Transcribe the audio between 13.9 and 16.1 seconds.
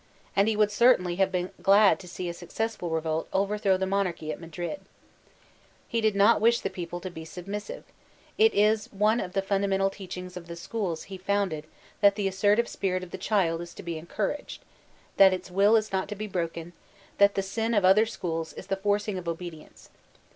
en oouraged; that its will is not